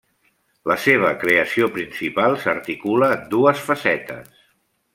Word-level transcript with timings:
La 0.69 0.77
seva 0.85 1.11
creació 1.23 1.67
principal 1.75 2.39
s'articula 2.45 3.11
en 3.17 3.29
dues 3.35 3.63
facetes. 3.69 4.45